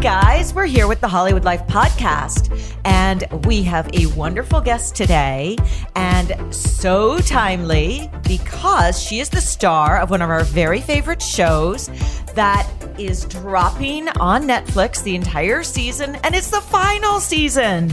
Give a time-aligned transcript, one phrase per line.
[0.00, 2.52] guys, we're here with the Hollywood Life podcast,
[2.84, 5.56] and we have a wonderful guest today,
[5.94, 11.88] and so timely because she is the star of one of our very favorite shows
[12.34, 17.90] that is dropping on Netflix the entire season, and it's the final season.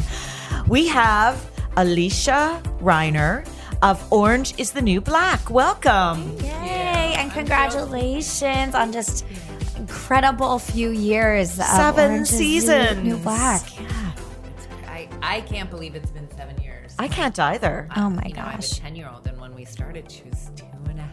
[0.68, 1.36] We have
[1.78, 3.48] Alysia Reiner
[3.82, 5.50] of Orange is the New Black.
[5.50, 6.38] Welcome.
[6.40, 7.16] Yay!
[7.17, 9.26] And congratulations on just
[9.78, 11.60] incredible few years.
[11.60, 13.04] of Seven Orange is the seasons.
[13.04, 13.80] New Black.
[13.80, 14.12] Yeah.
[14.88, 16.94] I, I can't believe it's been seven years.
[17.00, 17.88] I can't either.
[17.96, 18.80] Uh, oh my you know, I have a gosh.
[18.80, 21.10] 10 year old, and when we started, she was two and a half.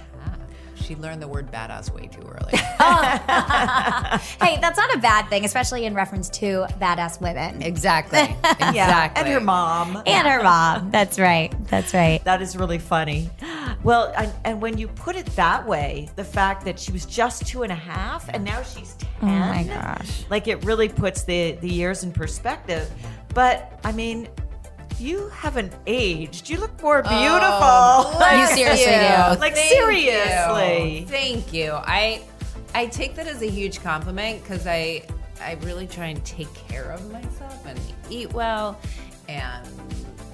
[0.77, 2.53] She learned the word badass way too early.
[2.83, 4.19] Oh.
[4.43, 8.21] Hey, that's not a bad thing, especially in reference to badass women exactly.
[8.43, 8.77] Exactly.
[8.77, 10.03] Yeah, and her mom.
[10.07, 10.91] and her mom.
[10.91, 11.53] That's right.
[11.69, 12.25] That's right.
[12.25, 13.29] That is really funny.
[13.83, 17.47] Well, and, and when you put it that way, the fact that she was just
[17.47, 19.09] two and a half and now she's 10.
[19.23, 20.25] Oh my gosh.
[20.29, 22.91] Like it really puts the, the years in perspective.
[23.33, 24.29] But I mean,
[24.99, 26.51] you haven't aged.
[26.51, 28.21] You look more oh, beautiful.
[28.39, 29.41] You seriously do.
[29.41, 30.99] Like, Oh, Thank seriously.
[31.01, 31.07] you.
[31.07, 31.73] Thank you.
[31.73, 32.23] I
[32.75, 35.03] I take that as a huge compliment because I
[35.41, 38.79] I really try and take care of myself and eat well
[39.29, 39.67] and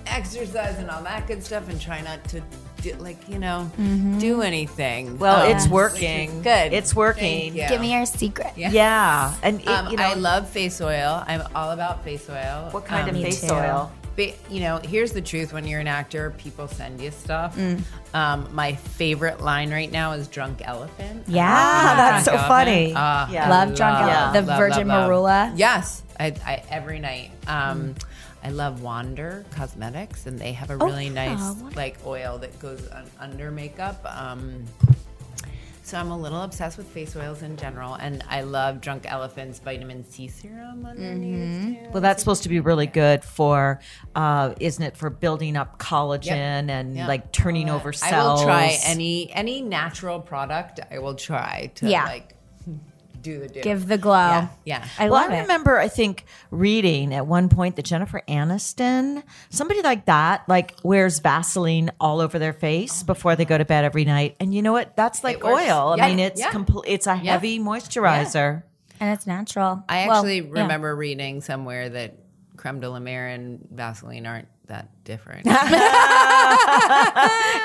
[0.07, 2.43] exercise and all that good stuff and try not to
[2.83, 3.71] do, like you know
[4.19, 5.19] do anything.
[5.19, 6.43] well, Um, it's working.
[6.43, 6.73] Good.
[6.73, 7.53] It's working.
[7.53, 7.69] Thank you.
[7.69, 8.53] Give me your secret.
[8.57, 8.71] Yeah.
[8.71, 9.35] Yeah.
[9.43, 11.23] And, it, Um, you know, I love face oil.
[11.27, 12.69] I'm all about face oil.
[12.71, 13.53] what kind Um, of face too.
[13.55, 13.91] oil?
[14.17, 17.55] But, you know, here's the truth: when you're an actor, people send you stuff.
[17.55, 17.83] Mm.
[18.15, 21.45] Um, my favorite line right now is "Drunk Elephant." Yeah.
[21.47, 22.85] Ah, that's so Drunk funny.
[22.95, 22.97] Elephant.
[22.97, 23.51] Ah, Yeah.
[23.51, 24.33] Love Drunk love, Elephant.
[24.47, 25.51] The love, Virgin love, love.
[25.51, 25.53] Marula.
[25.57, 27.31] Yes, I, I every night.
[27.47, 27.95] Um,
[28.47, 33.11] I love Wander Cosmetics, and they have a really nice like oil that goes un-
[33.19, 34.01] under makeup.
[34.09, 34.63] Um,
[35.83, 39.59] so I'm a little obsessed with face oils in general, and I love Drunk Elephant's
[39.59, 41.79] vitamin C serum underneath.
[41.87, 41.89] too.
[41.91, 43.81] Well, that's supposed to be really good for,
[44.15, 47.09] uh, isn't it, for building up collagen and Yeah.
[47.09, 48.13] like turning over cells.
[48.13, 50.79] I will try any any natural product.
[50.89, 52.05] I will try to Yeah.
[52.05, 52.36] like
[53.27, 53.61] do the do.
[53.61, 54.13] Give the glow.
[54.15, 54.89] Yeah, yeah.
[54.99, 55.41] I well, love I it.
[55.43, 61.19] remember, I think, reading at one point that Jennifer Aniston, somebody like that, like wears
[61.19, 64.37] Vaseline all over their face before they go to bed every night.
[64.41, 64.97] And you know what?
[64.97, 65.69] That's like works.
[65.69, 65.93] oil.
[65.93, 66.51] I Yeah, mean, it's yeah.
[66.51, 66.89] complete.
[66.91, 68.63] It's a heavy moisturizer.
[69.01, 69.85] And it's natural.
[69.89, 70.63] I Well, actually yeah.
[70.63, 72.15] remember reading somewhere that
[72.57, 75.47] creme de la mer and Vaseline aren't that different.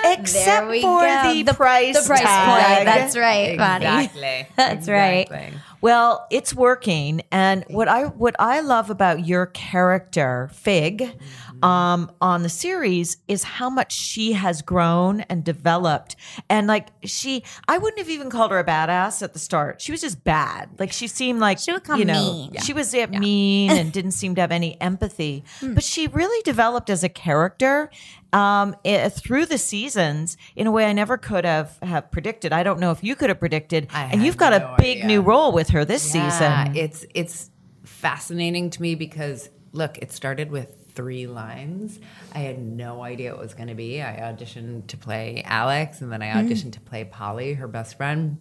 [0.05, 1.01] Except for
[1.33, 2.73] the, The- price The price tag.
[2.75, 2.85] point.
[2.85, 3.85] That's right, Bonnie.
[4.05, 4.47] exactly.
[4.55, 5.21] That's right.
[5.29, 5.59] Exactly.
[5.81, 11.17] Well, it's working, and what I what I love about your character Fig
[11.63, 16.15] um, on the series is how much she has grown and developed,
[16.49, 19.81] and like she, I wouldn't have even called her a badass at the start.
[19.81, 20.69] She was just bad.
[20.79, 22.55] Like she seemed like She would become you know mean.
[22.63, 26.89] she was uh, mean and didn't seem to have any empathy, but she really developed
[26.89, 27.89] as a character.
[28.33, 32.53] Um, i- through the seasons in a way I never could have have predicted.
[32.53, 33.87] I don't know if you could have predicted.
[33.93, 35.07] I and you've got no a big idea.
[35.07, 36.75] new role with her this Yeah, season.
[36.77, 37.49] it's it's
[37.83, 41.99] fascinating to me because look, it started with three lines.
[42.33, 44.01] I had no idea what it was going to be.
[44.01, 46.47] I auditioned to play Alex, and then I mm-hmm.
[46.47, 48.37] auditioned to play Polly, her best friend.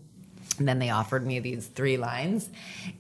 [0.58, 2.50] And then they offered me these three lines,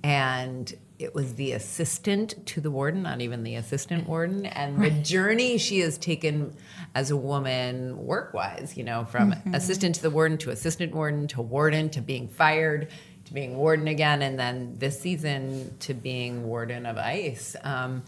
[0.02, 4.90] and it was the assistant to the warden, not even the assistant warden, and the
[4.90, 6.54] journey she has taken
[6.94, 9.54] as a woman work wise, you know, from mm-hmm.
[9.54, 12.88] assistant to the warden to assistant warden to warden to being fired
[13.30, 18.02] to being warden again, and then this season to being warden of ICE um,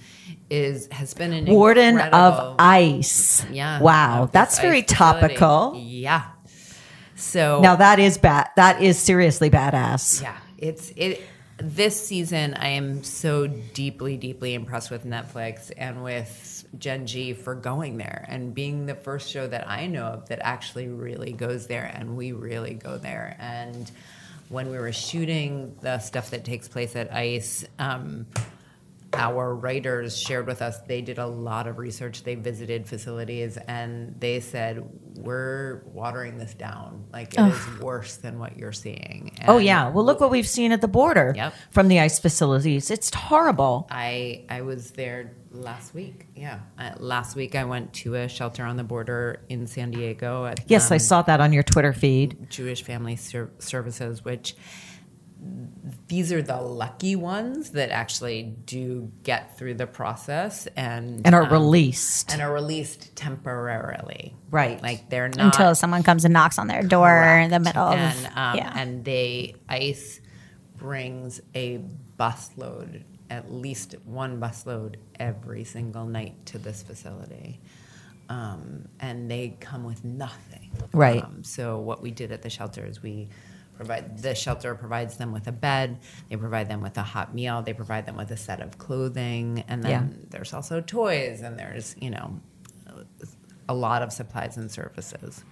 [0.50, 3.44] is has been an Warden of Ice.
[3.50, 5.34] Yeah, Wow, that's very ICE facility.
[5.36, 5.80] topical.
[5.80, 6.24] Yeah.
[7.14, 8.50] So Now that is bad.
[8.56, 10.22] That is seriously badass.
[10.22, 11.22] yeah, it's it.
[11.58, 17.98] This season, I am so deeply, deeply impressed with Netflix and with Jenji for going
[17.98, 21.84] there and being the first show that I know of that actually really goes there,
[21.94, 23.36] and we really go there.
[23.38, 23.88] And
[24.52, 28.26] when we were shooting the stuff that takes place at ICE, um,
[29.14, 32.24] our writers shared with us they did a lot of research.
[32.24, 34.82] They visited facilities and they said,
[35.16, 37.04] We're watering this down.
[37.12, 39.36] Like, it is worse than what you're seeing.
[39.46, 39.90] Oh yeah.
[39.90, 41.54] Well, look what we've seen at the border Yep.
[41.70, 42.90] from the ICE facilities.
[42.90, 43.86] It's horrible.
[43.90, 46.26] I I was there last week.
[46.34, 50.46] Yeah, uh, last week I went to a shelter on the border in San Diego.
[50.46, 52.48] At, Yes, I um, saw that on your Twitter feed.
[52.48, 54.56] Jewish Family Ser- Services, which
[56.08, 61.44] these are the lucky ones that actually do get through the process and And are
[61.44, 62.32] um, released.
[62.32, 64.34] and are released temporarily.
[64.50, 64.80] Right.
[64.82, 67.98] like they're not Until someone comes and knocks on their door in the middle of
[67.98, 68.72] and um, yeah.
[68.76, 70.20] and they ICE
[70.76, 71.80] brings a
[72.18, 77.60] busload, at least one busload every single night to this facility,
[78.28, 80.70] um, and they come with nothing.
[80.92, 81.22] Right.
[81.24, 83.28] Um, so what we did at the shelter is we
[83.76, 85.98] provide the shelter provides them with a bed,
[86.28, 89.64] they provide them with a hot meal, they provide them with a set of clothing,
[89.68, 90.26] and then Yeah.
[90.30, 92.40] there's also toys and there's you know
[93.68, 95.44] a lot of supplies and services.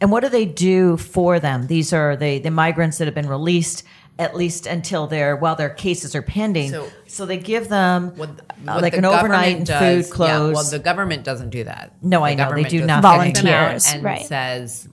[0.00, 1.66] And what do they do for them?
[1.66, 3.84] These are the the migrants that have been released
[4.18, 6.70] at least until their while their cases are pending.
[6.70, 8.30] So, So- they give them what,
[8.66, 10.28] uh, like the an overnight does- food, clothes.
[10.30, 11.92] Yeah, well, the government doesn't do that.
[12.00, 12.50] No, The I know.
[12.54, 13.20] They do just nothing.
[13.24, 14.24] kicks them out Volunteers, and right.
[14.26, 14.88] says,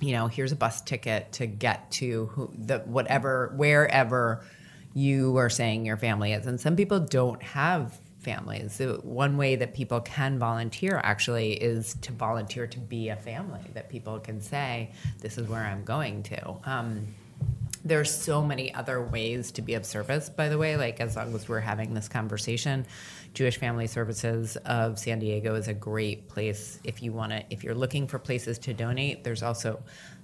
[0.00, 4.44] you know, here's a bus ticket to get to who, the whatever wherever
[4.94, 8.74] you are saying your family is, and some people don't have families.
[8.74, 13.60] So one way that people can volunteer actually is to volunteer to be a family
[13.74, 17.06] that people can say, "This is where I'm going to." Um,
[17.88, 21.34] there's so many other ways to be of service by the way like as long
[21.34, 22.86] as we're having this conversation
[23.34, 27.64] jewish family services of san diego is a great place if you want to if
[27.64, 29.82] you're looking for places to donate there's also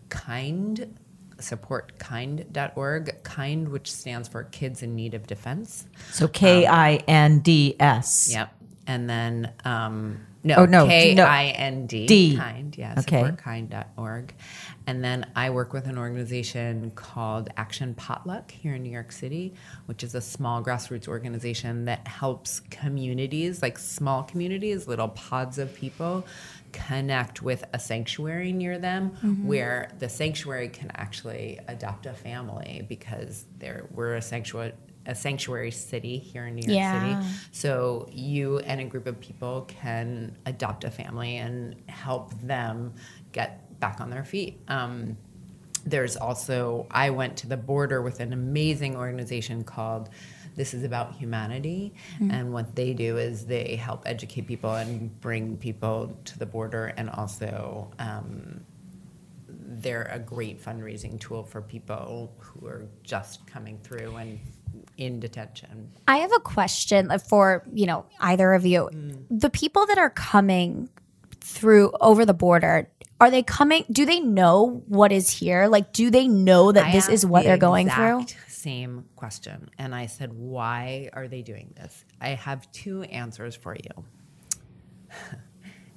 [0.08, 0.99] kind
[1.40, 7.40] support kind.org kind which stands for kids in need of defense so K I N
[7.40, 8.31] D S.
[8.32, 8.55] Yep.
[8.87, 11.19] And then, um, no, Oh, no, K.
[11.19, 12.37] I N D, D.
[12.37, 13.23] kind, yeah, Okay.
[13.23, 14.35] supportkind.org.
[14.87, 19.55] And then I work with an organization called Action Potluck here in New York City,
[19.87, 25.75] which is a small grassroots organization that helps communities, like small communities, little pods of
[25.75, 26.26] people,
[26.73, 29.47] connect with a sanctuary near them mm-hmm.
[29.47, 34.73] where the sanctuary can actually adopt a family because they're, we're a sanctuary.
[35.06, 37.21] A sanctuary city here in New York Yeah.
[37.21, 37.37] City.
[37.53, 42.95] So you and a group of people can adopt a family and help them
[43.33, 44.61] get back on their feet.
[44.69, 45.17] Um,
[45.85, 50.09] there's also I went to the border with an amazing organization called
[50.56, 51.93] This is About Humanity,
[52.31, 56.95] and what they do is they help educate people and bring people to the border,
[56.97, 57.91] and also.
[57.99, 58.65] Um,
[59.77, 64.39] they're a great fundraising tool for people who are just coming through and
[64.96, 65.93] in detention.
[66.06, 68.88] I have a question for, you know, either of you.
[68.93, 69.26] Mm.
[69.31, 70.88] The people that are coming
[71.41, 72.88] through over the border,
[73.20, 75.67] are they coming do they know what is here?
[75.67, 78.26] Like do they know that I this is what the they're going through?
[78.49, 79.70] Same question.
[79.79, 82.05] And I said, why are they doing this?
[82.20, 84.05] I have two answers for you.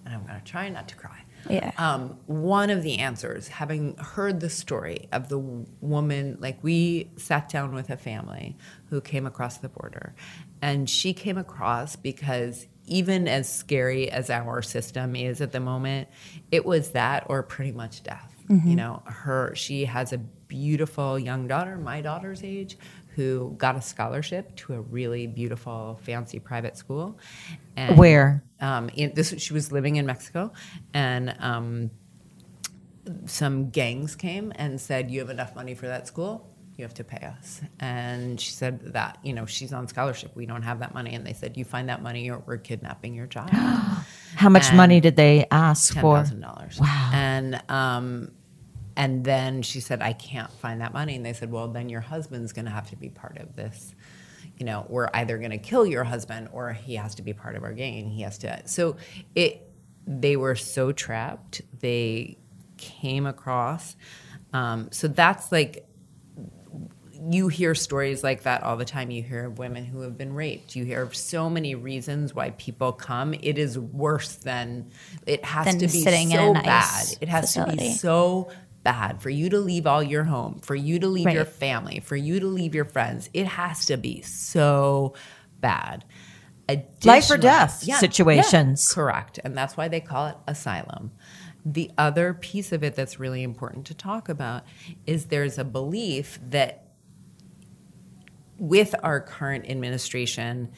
[0.06, 1.24] and I'm going to try not to cry.
[1.50, 1.72] Yeah.
[1.78, 7.50] Um, one of the answers, having heard the story of the woman, like we sat
[7.50, 8.58] down with a family
[8.90, 10.14] who came across the border,
[10.62, 16.08] and she came across because even as scary as our system is at the moment,
[16.52, 18.34] it was that or pretty much death.
[18.50, 22.78] You know, her she has a beautiful young daughter, my daughter's age,
[23.18, 27.18] who got a scholarship to a really beautiful, fancy private school.
[27.76, 28.44] And Where?
[28.62, 30.54] um, in, this she was living in Mexico,
[30.94, 31.90] and um,
[33.26, 36.48] some gangs came and said, "You have enough money for that school.
[36.78, 40.36] You have to pay us." And she said that you know she's on scholarship.
[40.36, 43.16] We don't have that money, and they said, "You find that money, or we're kidnapping
[43.16, 43.50] your child."
[44.36, 46.18] How much And money did they ask Ten for?
[46.18, 46.80] thousand dollars.
[46.80, 47.12] Wow.
[47.14, 48.32] And um,
[48.98, 52.02] and then she said, "I can't find that money," and they said, "Well, then your
[52.02, 53.96] husband's going to have to be part of this."
[54.58, 57.56] you know, we're either going to kill your husband or he has to be part
[57.56, 58.10] of our gang.
[58.10, 58.68] He has to.
[58.68, 58.98] So
[59.36, 59.70] it,
[60.06, 61.62] they were so trapped.
[61.80, 62.38] They
[62.78, 63.96] came across.
[64.54, 65.86] Um, so that's like,
[67.30, 69.12] you hear stories like that all the time.
[69.12, 70.76] You hear of women who have been raped.
[70.76, 73.34] You hear of so many reasons why people come.
[73.34, 74.92] It is worse than
[75.26, 77.08] it has Than to be sitting in so an bad.
[77.20, 78.52] It has to be so
[78.88, 82.16] bad for you to leave all your home, for you to leave your family, for
[82.16, 83.30] you to leave your friends.
[83.34, 85.14] It has to be so
[85.60, 86.06] bad.
[87.04, 88.94] Life or death situations.
[88.94, 89.42] correct.
[89.44, 91.12] And that's why they call it asylum.
[91.66, 94.64] The other piece of it that's really important to talk about
[95.06, 96.86] is there's a belief that
[98.58, 100.72] with our current administration,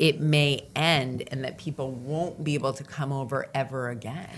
[0.00, 4.30] it may end and that people won't be able to come over ever again.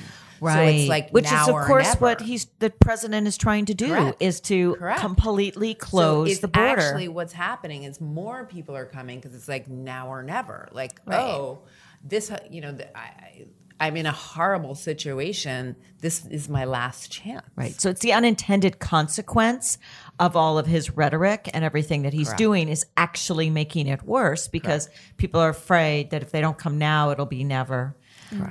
[0.43, 0.55] Right.
[0.55, 3.89] So it's like which is of course what he's the president is trying to do
[3.89, 4.21] Correct.
[4.21, 5.01] is to Correct.
[5.01, 6.81] completely close so it's the border.
[6.81, 10.69] Actually, what's happening is more people are coming because it's like now or never.
[10.73, 11.61] Like, oh,
[12.03, 13.47] this, uh, you know, the, I, I-
[13.81, 15.75] I'm in a horrible situation.
[16.01, 17.45] This is my last chance.
[17.57, 17.81] Right.
[17.81, 19.77] So it's the unintended consequence
[20.21, 24.47] of all of his rhetoric and everything that he's doing is actually making it worse
[24.47, 27.97] because people are afraid that if they don't come now, it'll be never.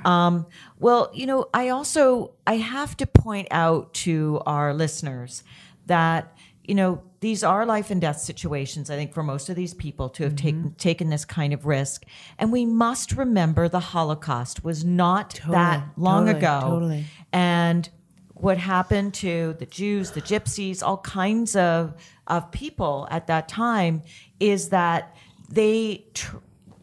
[0.04, 0.46] Um,
[0.78, 5.42] well, you know, I also I have to point out to our listeners
[5.86, 8.90] that you know these are life and death situations.
[8.90, 12.04] I think for most of these people to have taken taken this kind of risk,
[12.38, 17.04] and we must remember the Holocaust was not that long totally, ago, totally.
[17.32, 17.88] and
[18.34, 21.94] what happened to the Jews, the Gypsies, all kinds of
[22.26, 24.02] of people at that time
[24.40, 25.16] is that
[25.48, 26.38] they tr-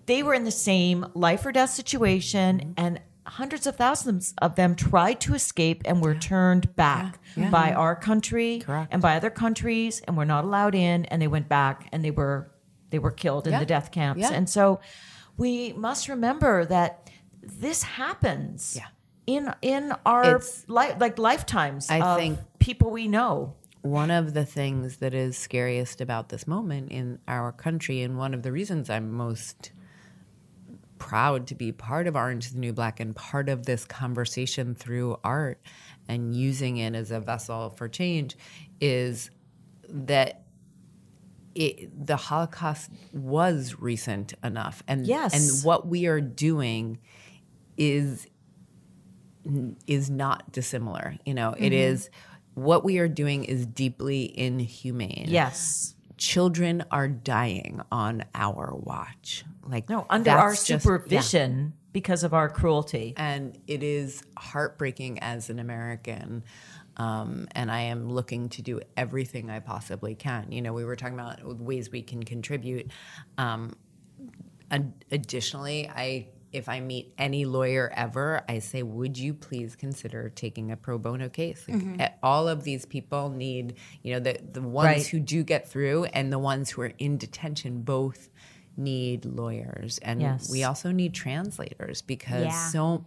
[0.09, 2.71] they were in the same life or death situation, mm-hmm.
[2.77, 7.79] and hundreds of thousands of them tried to escape and were turned back by mm-hmm.
[7.79, 11.87] our country and by other countries, and were not allowed in, and they went back
[11.91, 12.49] and they were
[12.89, 13.59] they were killed in Yeah.
[13.59, 14.33] the death camps, Yeah.
[14.33, 14.79] and so
[15.37, 17.11] we must remember that
[17.43, 18.87] this happens Yeah.
[19.27, 23.53] in in our li- like lifetimes I of think- people we know.
[23.81, 28.33] one of the things that is scariest about this moment in our country, and one
[28.33, 29.71] of the reasons I'm most
[30.99, 34.75] proud to be part of Orange is the New Black and part of this conversation
[34.75, 35.59] through art
[36.07, 38.37] and using it as a vessel for change
[38.79, 39.31] is
[39.87, 40.43] that
[41.55, 45.33] it, the Holocaust was recent enough, and Yes.
[45.33, 46.99] and what we are doing
[47.77, 48.27] is
[49.87, 51.15] is not dissimilar.
[51.25, 51.73] You know, it mm-hmm.
[51.73, 52.09] is
[52.53, 55.25] what we are doing is deeply inhumane.
[55.27, 55.95] Yes.
[56.19, 59.43] Children are dying on our watch.
[59.65, 60.77] Like No, under our that's just- yeah.
[60.97, 63.13] supervision because of our cruelty.
[63.17, 66.43] And it is heartbreaking as an American.
[66.97, 70.51] Um, and I am looking to do everything I possibly can.
[70.51, 72.91] You know, we were talking about ways we can contribute.
[73.37, 73.73] Um,
[74.71, 80.29] Ad- additionally, I if I meet any lawyer ever, I say, would you please consider
[80.29, 81.63] taking a pro bono case?
[81.67, 85.05] Like, eh, All of these people need, you know, the the ones Right.
[85.07, 88.29] who do get through and the ones who are in detention both
[88.79, 90.49] need lawyers and Yes.
[90.49, 92.67] we also need translators because Yeah.
[92.69, 93.03] so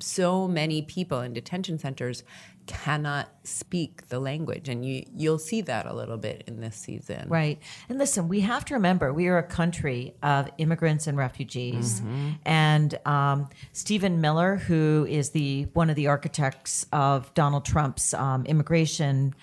[0.00, 2.24] so many people in detention centers
[2.66, 7.28] cannot speak the language and you you'll see that a little bit in this season
[7.28, 7.58] Right.
[7.88, 12.00] And listen, we have to remember we are a country of immigrants and refugees.
[12.00, 12.28] Mm-hmm.
[12.44, 18.44] And um, Stephen Miller, who is the one of the architects of Donald Trump's um,
[18.46, 19.34] immigration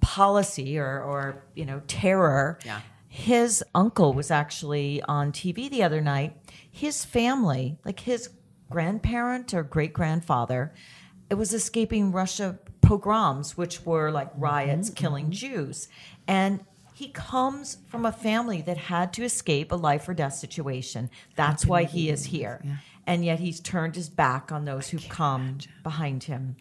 [0.00, 2.58] policy or, or you know terror.
[2.64, 2.80] Yeah.
[3.12, 6.36] His uncle was actually on TV the other night.
[6.70, 8.30] His family, like his
[8.70, 10.72] grandparent or great grandfather,
[11.28, 14.94] it was escaping Russia pogroms, which were like riots mm-hmm.
[14.94, 15.32] killing mm-hmm.
[15.32, 15.88] Jews.
[16.28, 16.64] And
[16.94, 21.10] he comes from a family that had to escape a life or death situation.
[21.34, 22.62] That's why he is here.
[23.08, 26.54] And yet he's turned his back on those who've come behind him.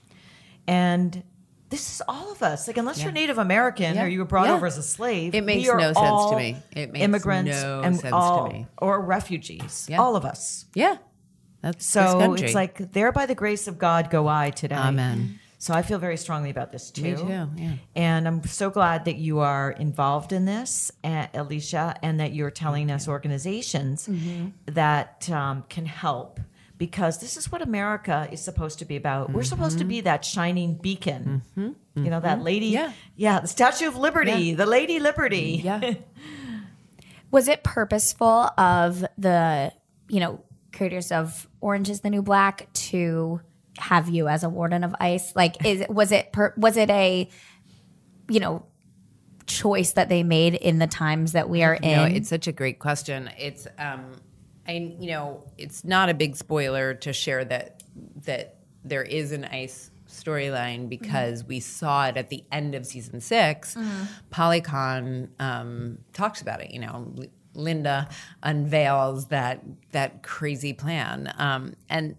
[0.66, 1.24] And
[1.70, 2.68] this is all of us.
[2.68, 4.04] Like, unless you're Native American Yeah.
[4.04, 4.54] or you were brought Yeah.
[4.56, 6.58] over as a slave, It makes no sense to me.
[6.76, 8.66] It makes immigrants no and sense to all, me.
[8.80, 9.86] or refugees.
[9.90, 9.98] Yeah.
[10.00, 10.66] All of us.
[10.74, 10.98] yeah
[11.62, 14.76] that's So it's like, there by the grace of God go I today.
[14.76, 15.40] Amen.
[15.62, 17.04] So I feel very strongly about this too.
[17.04, 17.74] Me too, yeah.
[17.94, 22.50] And I'm so glad that you are involved in this, uh, Alysia, and that you're
[22.50, 24.48] telling us organizations Mm-hmm.
[24.68, 26.40] that um, can help
[26.80, 29.32] because this is what America is supposed to be about.
[29.32, 31.44] We're supposed to be that shining beacon.
[31.56, 32.72] You know, that lady.
[32.72, 32.92] Mm-hmm.
[33.18, 33.34] Yeah.
[33.34, 33.40] Yeah.
[33.42, 35.62] The Statue of Liberty, the Lady Liberty.
[35.64, 35.94] yeah
[37.32, 39.72] Was it purposeful of the,
[40.08, 40.44] you know,
[40.74, 43.42] creators of Orange is the New Black to
[43.78, 45.36] have you as a warden of ICE?
[45.36, 47.30] Like, is was it per, was it a,
[48.30, 48.66] you know,
[49.46, 51.98] choice that they made in the times that we are in?
[51.98, 53.30] No, it's such a great question.
[53.38, 54.14] It's um
[54.70, 57.84] I you know, it's not a big spoiler to share that
[58.26, 63.22] that there is an ice storyline because we saw it at the end of season
[63.22, 63.76] 6
[64.32, 66.72] Polycon um, talks about it.
[66.72, 68.10] You know, L- Linda
[68.44, 69.62] unveils that
[69.92, 72.16] that crazy plan, um, and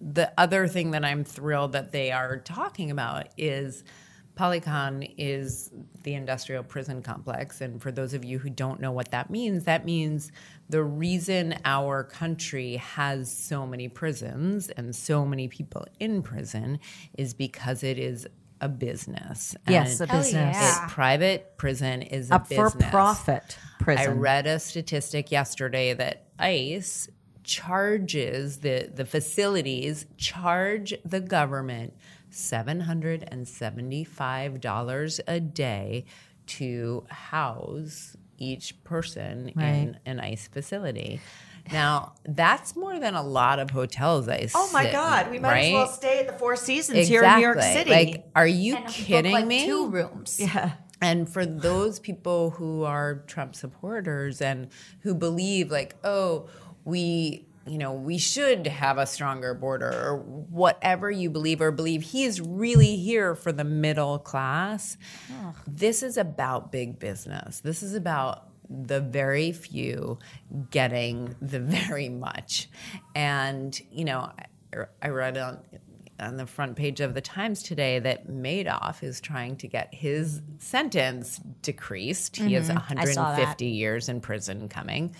[0.00, 3.84] the other thing that I'm thrilled that they are talking about is
[4.40, 5.70] Polycon is
[6.02, 7.60] the industrial prison complex.
[7.60, 10.32] And for those of you who don't know what that means, that means
[10.70, 16.78] the reason our country has so many prisons and so many people in prison
[17.18, 18.26] is because it is
[18.62, 19.54] a business.
[19.68, 20.56] Yes, a business.
[20.56, 20.86] yeah.
[20.88, 22.90] private prison is a A for business.
[22.90, 24.06] profit prison.
[24.06, 27.10] I read a statistic yesterday that ICE
[27.50, 31.92] charges the the facilities charge the government
[32.30, 36.04] seven hundred and seventy five dollars a day
[36.46, 41.20] to house each person in an ICE facility.
[41.72, 44.28] Now that's more than a lot of hotels.
[44.28, 47.22] I Oh my sit- God, we might as well stay at the Four Seasons here
[47.24, 47.90] in New York City.
[47.90, 49.66] Like, are you And book, kidding like, me?
[49.66, 50.38] Two rooms.
[50.40, 50.72] yeah.
[51.02, 54.68] And for those people who are Trump supporters and
[55.00, 56.46] who believe, like, oh,
[56.84, 62.02] we, you know, we should have a stronger border or whatever you believe or believe
[62.02, 64.96] he is really here for the middle class.
[65.66, 67.60] This is about big business.
[67.60, 70.18] This is about the very few
[70.70, 72.68] getting the very much.
[73.14, 74.30] And, you know,
[74.72, 75.58] I, I read on
[76.20, 80.42] on the front page of the Times today that Madoff is trying to get his
[80.58, 82.36] sentence decreased.
[82.36, 82.98] He has Mm-hmm.
[82.98, 83.38] I saw that.
[83.38, 85.14] 150 years in prison coming,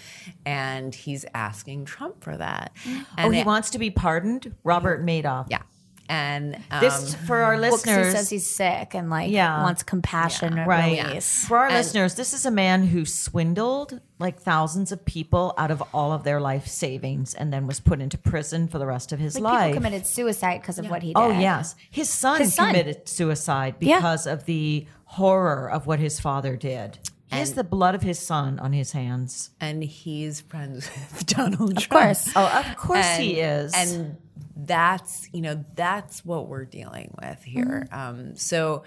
[0.44, 2.72] and he's asking Trump for that.
[3.18, 4.54] Oh, he it- wants to be pardoned?
[4.64, 5.46] Robert Madoff.
[5.48, 5.62] yeah,
[6.10, 8.06] and um, This, for our Well, 'cause listeners.
[8.08, 9.62] he says he's sick and like Yeah.
[9.62, 11.02] wants compassion and Right.
[11.06, 11.44] release.
[11.46, 15.70] For our And- listeners, this is a man who swindled like thousands of people out
[15.70, 19.12] of all of their life savings and then was put into prison for the rest
[19.12, 19.66] of his Like life.
[19.68, 21.16] people committed suicide because of what he did.
[21.16, 22.66] Oh yes, his son, His son.
[22.72, 23.96] committed suicide Yeah.
[23.96, 26.98] because of the horror of what his father did.
[27.30, 29.50] He has the blood of his son on his hands.
[29.60, 31.82] and he's friends with Donald Trump.
[31.82, 32.32] Of course.
[32.34, 33.72] Oh, of course and, he is.
[33.74, 34.16] And
[34.56, 37.86] that's you know that's what we're dealing with here.
[37.90, 38.20] Mm-hmm.
[38.20, 38.84] Um, so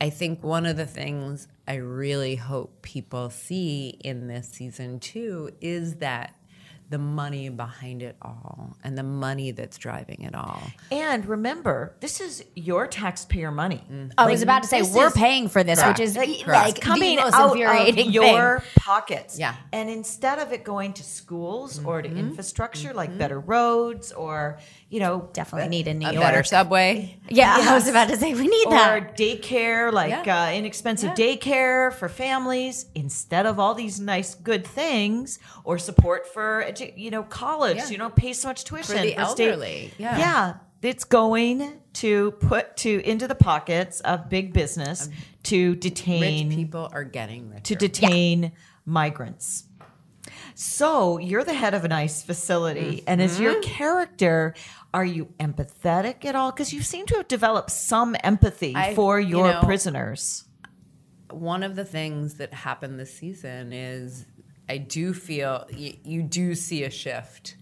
[0.00, 5.50] I think one of the things I really hope people see in this season two
[5.60, 6.34] is that
[6.90, 10.60] the money behind it all and the money that's driving it all.
[10.90, 13.80] And remember, this is your taxpayer money.
[14.18, 15.98] I was about to say we're is- paying for this, Correct.
[16.00, 16.48] which is Correct.
[16.48, 18.12] like coming the most out of your thing.
[18.76, 19.38] pockets.
[19.38, 19.54] Yeah.
[19.72, 22.18] And instead of it going to schools or to Mm-hmm.
[22.18, 24.58] infrastructure like better roads or,
[24.90, 26.24] you know, Definitely need in New A York.
[26.24, 27.16] better subway.
[27.28, 28.92] Yeah, I was about to say we need or that.
[29.02, 30.46] Or daycare, like Yeah.
[30.48, 36.66] uh, inexpensive daycare for families, instead of all these nice, good things, or support for,
[36.96, 37.76] you know, college.
[37.76, 37.88] Yeah.
[37.88, 40.18] You don't pay so much tuition for the state- elderly, yeah.
[40.18, 45.08] yeah, it's going to put to into the pockets of big business
[45.44, 47.62] to detain Rich people are getting richer.
[47.62, 48.52] to detain
[48.84, 49.64] migrants.
[50.54, 53.42] So you're the head of an ICE facility, and as Mm-hmm.
[53.42, 54.54] your character,
[54.92, 56.50] are you empathetic at all?
[56.50, 60.44] Because you seem to have developed some empathy I- for you your know- prisoners.
[61.30, 64.26] one of the things that happened this season is
[64.68, 67.56] I do feel y- you do see a shift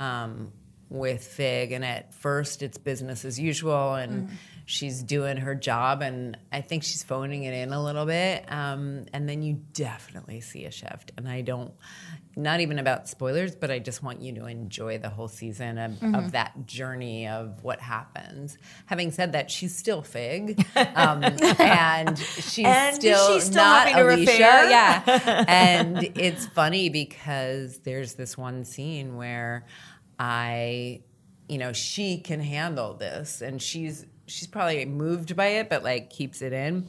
[0.00, 0.52] um,
[0.90, 4.28] with Fig, and at first it's business as usual, and
[4.66, 9.06] she's doing her job, and I think she's phoning it in a little bit, um,
[9.12, 11.72] and then you definitely see a shift, and I don't.
[12.38, 16.02] Not even about spoilers, but I just want you to enjoy the whole season of,
[16.02, 18.58] of that journey of what happens.
[18.84, 24.28] Having said that, she's still Fig, um, and she's And still she's still not Alysia.
[24.68, 29.64] Yeah, and it's funny because there's this one scene where
[30.18, 31.00] I,
[31.48, 36.10] you know, she can handle this, and she's she's probably moved by it, but like
[36.10, 36.86] keeps it in.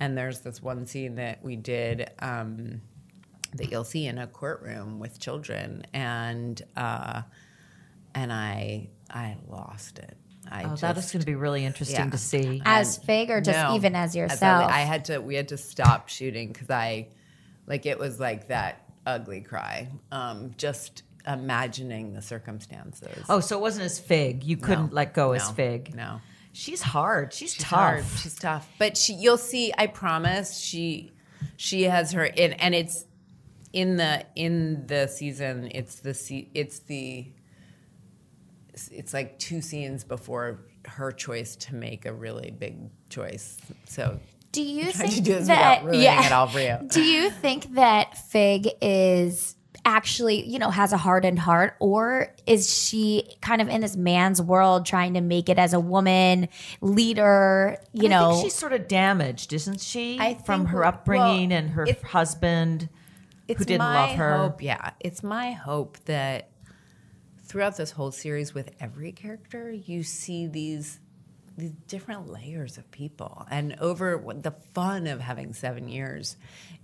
[0.00, 2.10] And there's this one scene that we did.
[2.18, 2.80] Um,
[3.54, 7.22] that you'll see in a courtroom with children, and uh,
[8.14, 10.16] and I I lost it.
[10.50, 12.10] I Oh, just, that is going to be really interesting yeah.
[12.10, 12.62] to see.
[12.64, 13.74] As Fig or just no.
[13.76, 14.70] even as yourself?
[14.70, 15.18] I had to.
[15.18, 17.08] We had to stop shooting because I,
[17.66, 19.88] like, it was like that ugly cry.
[20.12, 23.24] Um, just imagining the circumstances.
[23.28, 24.44] Oh, so it wasn't as Fig.
[24.44, 25.94] You couldn't No, let go as Fig.
[25.94, 26.20] No,
[26.56, 27.32] She's hard.
[27.32, 27.70] She's, she's tough.
[27.78, 28.04] hard.
[28.22, 28.68] She's tough.
[28.78, 29.72] But she, you'll see.
[29.76, 30.56] I promise.
[30.56, 31.12] She,
[31.56, 32.24] she has her.
[32.24, 33.04] And, and it's
[33.72, 35.68] in the in the season.
[35.74, 37.26] It's the se- It's the.
[38.92, 43.56] It's like two scenes before her choice to make a really big choice.
[43.86, 44.20] So
[44.52, 46.24] Do you think do this that yeah.
[46.26, 46.78] it all for you.
[46.88, 52.72] Do you think that Fig is actually, you know, has a hardened heart or is
[52.72, 56.48] she kind of in this man's world trying to make it as a woman
[56.80, 58.30] leader, you I know?
[58.32, 60.18] think she's sort of damaged, isn't she?
[60.18, 62.88] I from her upbringing well, and her it- husband
[63.48, 64.36] who didn't love her.
[64.38, 66.48] Hope, yeah, it's my hope that
[67.42, 70.98] throughout this whole series, with every character, you see these
[71.56, 76.36] these different layers of people, and over the fun of having seven years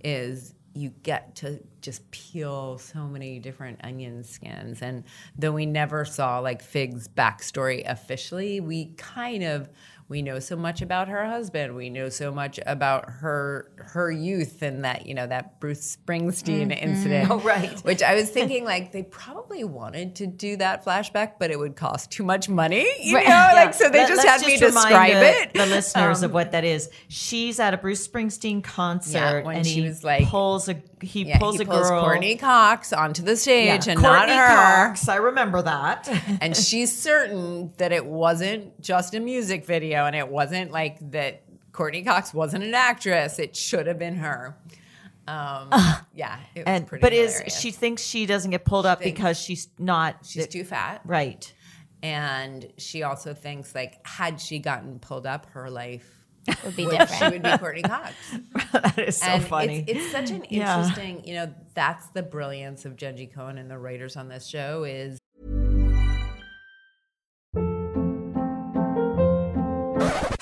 [0.03, 4.81] is you get to just peel so many different onion skins.
[4.81, 5.03] And
[5.37, 9.69] though we never saw like Fig's backstory officially, we kind of
[10.11, 11.73] we know so much about her husband.
[11.75, 16.77] We know so much about her her youth and that you know that Bruce Springsteen
[16.77, 17.31] incident.
[17.31, 17.79] Oh, right.
[17.79, 21.75] Which I was thinking like they probably wanted to do that flashback, but it would
[21.75, 22.85] cost too much money.
[23.01, 23.27] You Right.
[23.27, 25.53] know, Yeah, like so they let- just had me describe the, it.
[25.53, 26.89] The listeners of Um, what that is.
[27.07, 31.23] She's at a Bruce Springsteen concert, when and she he was like- pulls a he
[31.23, 32.03] yeah, pulls he a pulls girl.
[32.03, 34.87] Courteney Cox onto the Yeah, stage and Courteney not her.
[34.89, 35.07] Cox.
[35.09, 36.07] I remember that.
[36.41, 41.43] and she's certain that it wasn't just a music video and it wasn't like that
[41.71, 43.39] Courteney Cox wasn't an actress.
[43.39, 44.57] It should have been her.
[45.27, 45.69] Um,
[46.13, 49.17] yeah, it was and pretty but is she thinks she doesn't get pulled up thinks-
[49.19, 51.53] because she's not she's too fat right.
[52.01, 56.09] and she also thinks like had she gotten pulled up her life
[56.65, 58.13] Would be would, she would be Courteney Cox.
[58.73, 59.85] that is so and funny.
[59.87, 60.79] It's, it's such an Yeah.
[60.81, 64.83] interesting, you know, that's the brilliance of Jenji Kohan and the writers on this show
[64.85, 65.19] is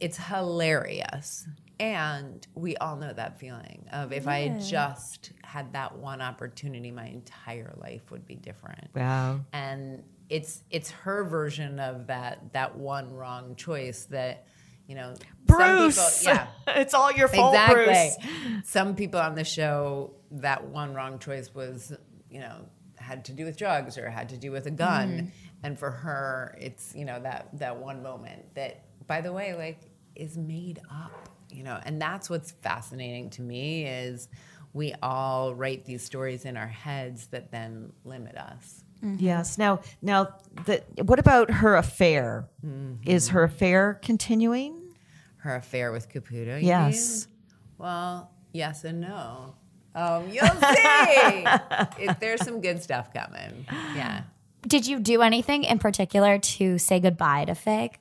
[0.00, 1.46] it's hilarious.
[1.80, 6.90] And we all know that feeling of if I had just had that one opportunity,
[6.92, 8.88] my entire life would be different.
[8.94, 9.40] wow.
[9.52, 14.46] And it's it's her version of that that one wrong choice that,
[14.86, 15.14] you know,
[15.46, 15.96] Bruce.
[15.96, 16.74] Some people, yeah.
[16.80, 17.84] it's all your fault, exactly.
[17.84, 18.68] Bruce.
[18.68, 21.92] Some people on the show, that one wrong choice was,
[22.30, 22.66] you know,
[22.96, 25.08] had to do with drugs or had to do with a gun.
[25.08, 25.26] Mm-hmm.
[25.62, 29.80] And for her, it's, you know, that that one moment that, by the way, like
[30.14, 34.28] is made up, you know, and that's what's fascinating to me is
[34.72, 38.82] we all write these stories in our heads that then limit us.
[39.18, 39.58] Yes.
[39.58, 40.28] Now, now,
[40.64, 42.48] the, what about her affair?
[42.64, 43.08] Mm-hmm.
[43.08, 44.94] Is her affair continuing?
[45.38, 46.58] Her affair with Caputo.
[46.60, 47.26] you Yes.
[47.26, 47.36] mean?
[47.76, 49.56] Well, yes and no.
[49.94, 50.54] Um, you'll see.
[52.04, 53.66] it, there's some good stuff coming.
[53.94, 54.22] Yeah.
[54.66, 57.98] Did you do anything in particular to say goodbye to Fig?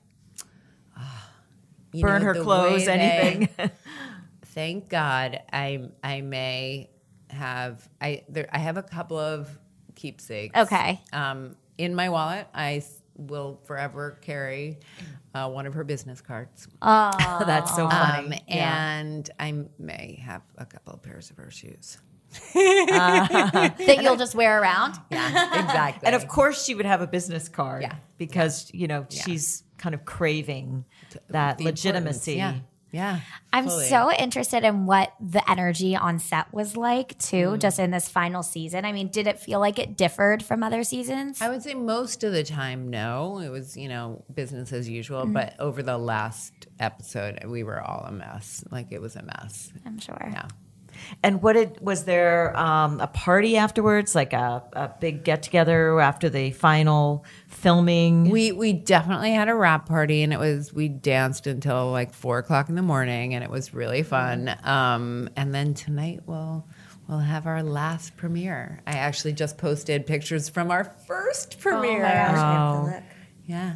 [1.93, 2.87] You Burn know, her clothes?
[2.87, 3.49] Anything?
[3.57, 3.71] they-
[4.47, 6.89] thank God, I I may
[7.29, 9.49] have I there I have a couple of
[9.95, 10.57] keepsakes.
[10.57, 11.01] Okay.
[11.11, 12.83] Um, in my wallet, I
[13.15, 14.77] will forever carry
[15.33, 16.67] uh, one of her business cards.
[16.81, 18.37] Oh, that's so funny.
[18.37, 21.97] Um, and I may have a couple of pairs of her shoes.
[22.55, 24.95] That you'll just wear around?
[25.11, 26.07] Yeah, exactly.
[26.07, 27.83] and of course, she would have a business card.
[27.83, 27.95] Yeah.
[28.17, 30.85] Because you know she's kind of craving
[31.27, 32.35] that The legitimacy.
[32.35, 32.59] Yeah.
[32.93, 33.19] Yeah.
[33.51, 33.89] I'm fully.
[33.89, 37.59] so interested in what the energy on set was like too, mm.
[37.59, 38.85] just in this final season.
[38.85, 41.41] I mean, did it feel like it differed from other seasons?
[41.41, 43.39] I would say most of the time, no.
[43.39, 45.25] It was, you know, business as usual.
[45.25, 45.33] Mm.
[45.33, 48.63] But over the last episode, we were all a mess.
[48.71, 49.73] Like it was a mess.
[49.85, 50.29] I'm sure.
[50.31, 50.47] Yeah.
[51.21, 55.99] And what did was there um, a party afterwards, like a, a big get together
[55.99, 58.29] after the final filming?
[58.29, 62.39] We we definitely had a wrap party, and it was we danced until like four
[62.39, 64.55] o'clock in the morning, and it was really fun.
[64.63, 66.67] Um, and then tonight we'll
[67.07, 68.81] we'll have our last premiere.
[68.87, 72.05] I actually just posted pictures from our first premiere.
[72.37, 72.93] Oh,
[73.45, 73.75] Yeah.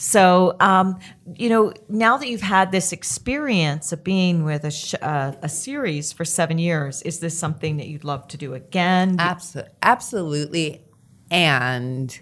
[0.00, 1.00] So, um,
[1.34, 5.48] you know, now that you've had this experience of being with a, sh- uh, a
[5.48, 9.16] series for seven years, is this something that you'd love to do again?
[9.18, 10.84] Absolutely, absolutely.
[11.32, 12.16] And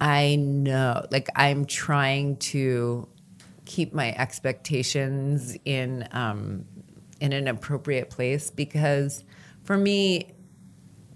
[0.00, 3.06] I know, like, I'm trying to
[3.66, 6.64] keep my expectations in um,
[7.20, 9.22] in an appropriate place because,
[9.64, 10.32] for me,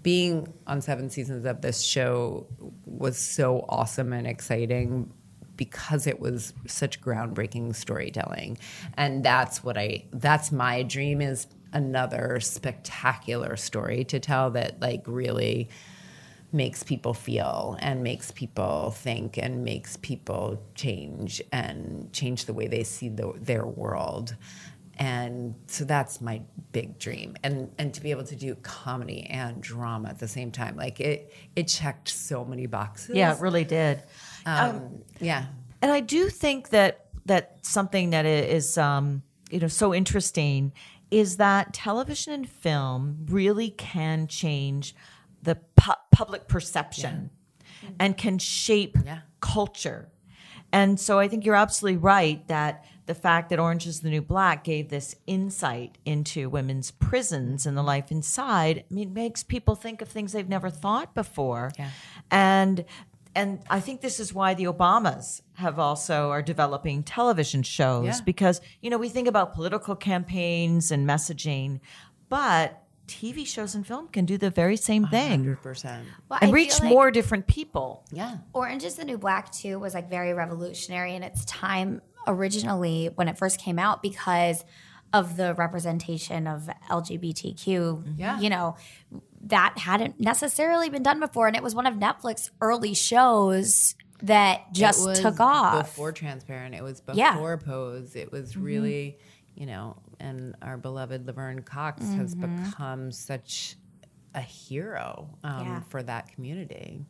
[0.03, 2.45] being on seven seasons of this show
[2.85, 5.11] was so awesome and exciting
[5.57, 8.57] because it was such groundbreaking storytelling.
[8.95, 15.03] And that's what i that's my dream is another spectacular story to tell that like
[15.07, 15.69] really
[16.53, 22.67] makes people feel and makes people think and makes people change and change the way
[22.67, 24.35] they see the, their world.
[24.99, 27.35] And so that's my big dream.
[27.43, 30.99] And and to be able to do comedy and drama at the same time like
[30.99, 33.15] it it checked so many boxes.
[33.15, 34.03] Yeah, it really did.
[34.45, 35.45] Um, yeah
[35.81, 40.73] And I do think that that something that is um, you know so interesting
[41.11, 44.95] is that television and film really can change
[45.43, 47.29] the pu- public perception
[47.99, 49.19] and can shape Yeah.
[49.39, 50.09] culture.
[50.71, 54.21] And so I think you're absolutely right that the fact that Orange is the New
[54.21, 59.75] Black gave this insight into women's prisons and the life inside, I mean, makes people
[59.75, 61.71] think of things they've never thought before.
[61.77, 61.89] Yeah.
[62.31, 62.85] And
[63.35, 68.19] and I think this is why the Obamas have also are developing television shows Yeah.
[68.25, 71.79] because you know we think about political campaigns and messaging,
[72.29, 76.03] but TV shows and film can do the very same thing 100%.
[76.29, 78.05] Well, and I reach like more different people.
[78.11, 78.37] Yeah.
[78.53, 83.27] Orange is the New Black too was like very revolutionary in its time originally when
[83.27, 84.63] it first came out because
[85.11, 88.17] of the representation of LGBTQ.
[88.17, 88.39] Yeah.
[88.39, 88.75] You know,
[89.43, 91.47] that hadn't necessarily been done before.
[91.47, 95.87] And it was one of Netflix's early shows that just It was took off.
[95.87, 97.55] Before Transparent, it was before Yeah.
[97.65, 98.15] Pose.
[98.15, 99.17] It was really,
[99.55, 103.75] you know, and our beloved Laverne Cox has become such
[104.33, 105.81] a hero um, Yeah.
[105.89, 107.05] for that community.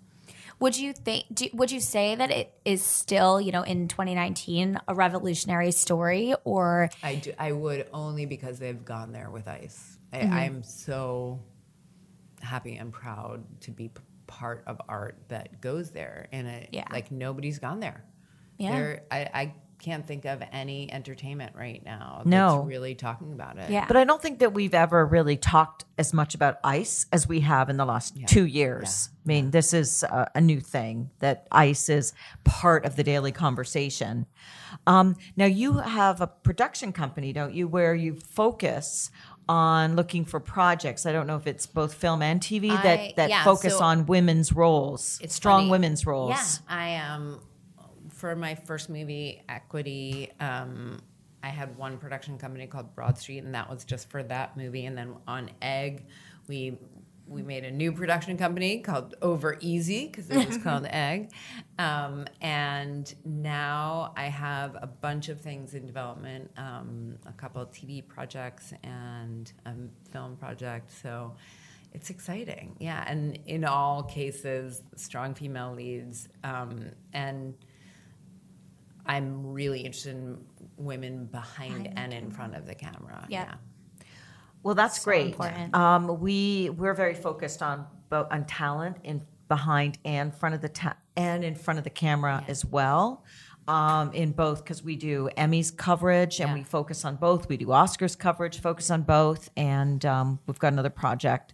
[0.60, 1.26] Would you think?
[1.34, 6.34] Do, would you say that it is still, you know, in 2019, a revolutionary story,
[6.46, 9.98] or I do, I would only because they've gone there with ICE.
[10.12, 10.34] I, Mm-hmm.
[10.34, 11.39] I'm so
[12.43, 16.86] happy and proud to be p- part of art that goes there, and it Yeah.
[16.91, 18.03] like nobody's gone there.
[18.58, 18.71] Yeah.
[18.71, 22.62] There, I, I can't think of any entertainment right now that's No.
[22.62, 23.69] really talking about it.
[23.69, 23.86] yeah?
[23.86, 27.41] But I don't think that we've ever really talked as much about ICE as we
[27.41, 29.10] have in the last two years.
[29.25, 32.13] I mean, this is a, a new thing that ICE is
[32.45, 34.25] part of the daily conversation.
[34.88, 39.12] Um, now, you have a production company, don't you, where you focus
[39.49, 41.06] on looking for projects.
[41.06, 43.84] I don't know if it's both film and TV I- that, that yeah, focus so
[43.84, 45.71] on women's roles, It's strong funny.
[45.71, 46.29] women's roles.
[46.29, 47.41] Yeah, I um,
[48.10, 51.01] for my first movie, Equity, um,
[51.43, 54.86] I had one production company called Broad Street, and that was just for that movie.
[54.86, 56.06] And then on Egg,
[56.47, 56.77] we
[57.34, 61.32] we made a new production company called Over Easy because it was called Egg.
[61.80, 67.72] Um, and now I have a bunch of things in development, um, a couple of
[67.72, 69.74] TV projects and a
[70.12, 70.91] film project.
[71.02, 71.36] So
[71.93, 73.04] it's exciting, yeah.
[73.08, 77.56] And in all cases, strong female leads, um, and
[79.06, 80.38] I'm really interested in
[80.78, 83.26] women behind and in front of the camera.
[83.30, 83.56] Yeah.
[84.63, 85.36] Well, that's great.
[85.73, 90.69] Um, we we're very focused on bo- on talent in behind and front of the
[90.69, 93.23] ta- and in front of the camera as well.
[93.65, 96.54] Um, in both because we do Emmys coverage and Yeah.
[96.56, 97.47] we focus on both.
[97.47, 101.54] We do Oscars coverage, focus on both, and um, we've got another project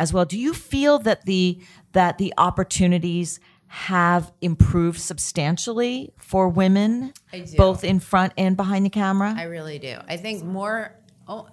[0.00, 0.24] as well.
[0.24, 1.60] Do you feel that the
[1.92, 3.38] that the opportunities
[3.68, 7.56] have improved substantially for women, I do.
[7.56, 9.32] both in front and behind the camera?
[9.36, 9.98] I really do.
[10.08, 10.96] I think more.
[11.28, 11.46] Oh,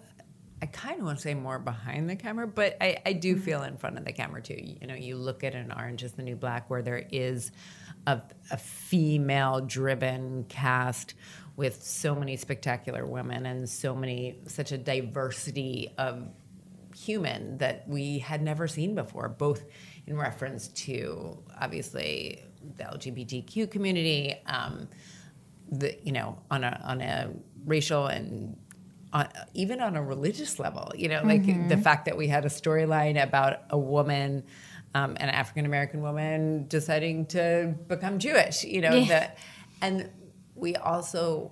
[0.62, 3.64] I kind of want to say more behind the camera, but I, I do feel
[3.64, 4.60] in front of the camera too.
[4.60, 7.52] You know, you look at an Orange is the New Black where there is
[8.06, 8.22] a,
[8.52, 11.16] a female-driven cast
[11.56, 16.30] with so many spectacular women and so many such a diversity of
[16.96, 19.64] human that we had never seen before, both
[20.06, 22.44] in reference to obviously
[22.78, 24.88] the LGBTQ community, um,
[25.72, 27.32] the you know on a on a
[27.66, 28.58] racial and
[29.14, 32.50] on, even on a religious level, you know, like the fact that we had a
[32.50, 34.44] storyline about a woman,
[34.96, 39.38] um, an African American woman, deciding to become Jewish, you know, that,
[39.82, 40.10] and
[40.56, 41.52] we also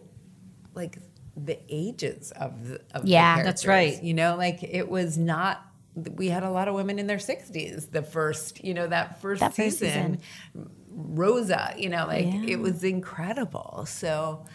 [0.73, 0.97] like
[1.35, 3.43] the ages of the, of the Yeah.
[3.43, 4.01] That's right.
[4.01, 5.65] You know, like it was not.
[6.15, 7.87] We had a lot of women in their sixties.
[7.87, 10.19] The first, you know, that first That first season,
[10.91, 13.85] Rosa, you know, like it was incredible.
[13.87, 14.45] So,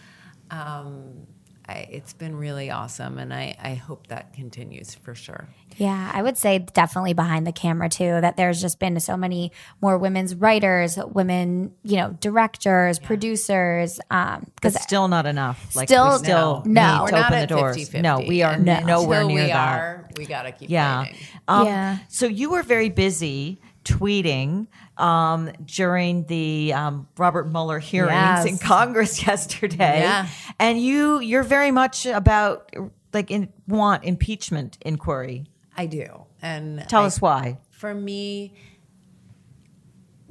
[0.49, 1.27] um,
[1.67, 5.47] I, it's been really awesome, and I, I hope that continues for sure.
[5.77, 8.21] Yeah, I would say definitely behind the camera too.
[8.21, 9.51] That there's just been so many
[9.81, 13.99] more women's writers, women, you know, directors, producers.
[14.11, 15.75] Um, but because still not enough.
[15.75, 16.81] Like Still- we still No.
[16.91, 17.77] need We're to We're not open at the doors.
[17.77, 19.79] 50-50, No, we are and nowhere until near we that.
[19.79, 21.07] Are, we gotta keep Yeah.
[21.47, 21.97] Um, Yeah.
[22.09, 24.67] So you were very busy tweeting
[24.97, 28.45] um, during the um, Robert Mueller hearings Yes.
[28.45, 30.27] in Congress yesterday, Yeah.
[30.59, 32.69] and you you're very much about
[33.13, 35.45] like in, want impeachment inquiry.
[35.77, 37.59] I do, and Tell I- us why.
[37.71, 38.53] For me,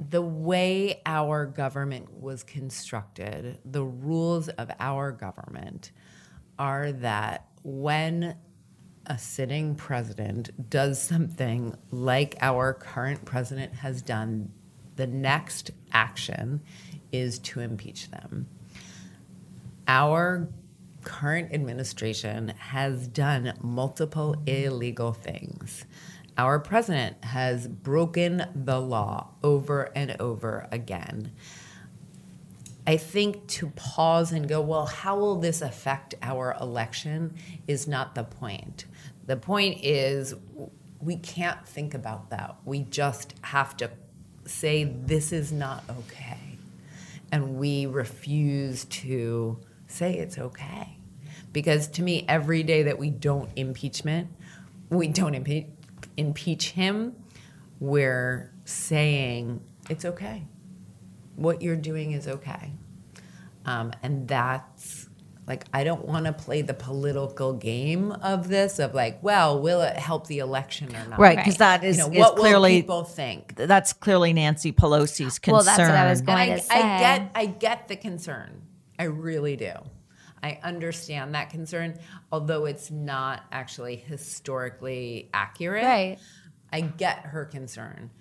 [0.09, 5.91] the way our government was constructed, the rules of our government
[6.59, 8.35] are that when
[9.07, 14.51] a sitting president does something like our current president has done,
[14.95, 16.61] the next action
[17.11, 18.47] is to impeach them.
[19.87, 20.47] Our
[21.03, 25.85] current administration has done multiple illegal things.
[26.37, 31.31] Our president has broken the law over and over again.
[32.87, 37.33] I think to pause and go, well, how will this affect our election
[37.67, 38.85] is not the point.
[39.27, 40.35] The point is
[40.99, 42.55] we can't think about that.
[42.65, 43.91] We just have to
[44.45, 46.57] say this is not okay.
[47.31, 50.97] And we refuse to say it's okay.
[51.51, 54.29] Because to me, every day that we don't impeachment,
[54.89, 55.69] we don't impe-
[56.17, 57.15] impeach him,
[57.79, 60.45] we're saying it's okay.
[61.35, 62.71] What you're doing is okay.
[63.65, 65.04] Um, and that's
[65.47, 69.81] like, I don't want to play the political game of this, of like, well, will
[69.81, 71.19] it help the election or not?
[71.19, 73.55] Right, because that is, You know, is what clearly will people think?
[73.55, 75.53] that's clearly Nancy Pelosi's concern.
[75.53, 76.75] Well, that's what I was going I, to say.
[76.75, 78.63] I get I get the concern.
[78.97, 79.73] I really do.
[80.41, 81.99] I understand that concern,
[82.31, 85.83] although it's not actually historically accurate.
[85.83, 86.17] Right.
[86.71, 88.11] I get her concern.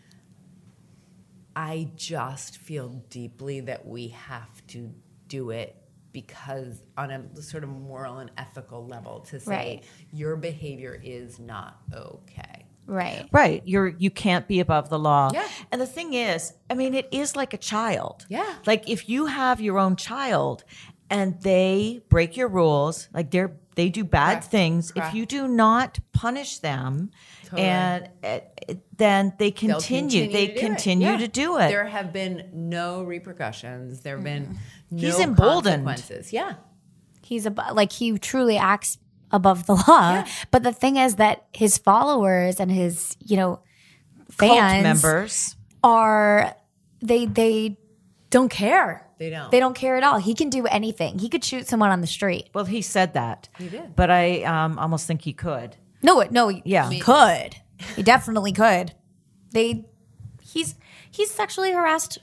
[1.56, 4.92] I just feel deeply that we have to
[5.28, 5.76] do it
[6.14, 9.84] because on a sort of moral and ethical level to say Right.
[10.12, 12.64] your behavior is not okay.
[12.86, 13.28] Right.
[13.32, 13.62] Right.
[13.66, 15.30] You're you can't be above the law.
[15.34, 15.46] Yeah.
[15.72, 18.24] And the thing is, I mean, it is like a child.
[18.30, 18.54] Yeah.
[18.66, 20.64] Like if you have your own child
[21.10, 24.44] and they break your rules, like they're they do bad Correct.
[24.46, 25.08] things, Correct.
[25.08, 27.10] if you do not punish them
[27.52, 28.40] and uh,
[28.96, 30.60] then they They'll continue, they to do it.
[30.60, 31.16] continue Yeah.
[31.18, 31.68] to do it.
[31.68, 34.00] There have been no repercussions.
[34.00, 34.58] There have been
[34.90, 35.84] no He's emboldened.
[35.84, 36.32] consequences.
[36.32, 36.54] Yeah.
[37.22, 38.98] He's above, like he truly acts
[39.30, 40.24] above the law.
[40.50, 43.60] But the thing is that his followers and his, you know,
[44.36, 45.56] Cult fans members.
[45.82, 46.54] are
[47.00, 47.78] they they
[48.30, 49.06] don't care.
[49.18, 49.50] They don't.
[49.52, 50.18] They don't care at all.
[50.18, 51.18] He can do anything.
[51.20, 52.48] He could shoot someone on the street.
[52.52, 53.48] Well, he said that.
[53.58, 53.94] He did.
[53.94, 55.76] But I um, almost think he could.
[56.04, 56.88] No, it- no, Yeah.
[56.90, 57.56] he could.
[57.96, 58.92] He definitely could.
[59.52, 59.86] They,
[60.42, 60.74] he's
[61.10, 62.18] he's sexually harassed